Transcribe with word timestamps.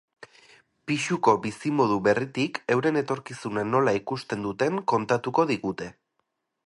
Pisuko 0.91 1.33
bizimodu 1.43 1.97
berritik 2.07 2.57
euren 2.77 2.97
etorkizuna 3.03 3.67
nola 3.75 3.93
ikusten 4.01 4.47
duten 4.49 4.81
kontatuko 4.95 5.47
digute. 5.53 5.93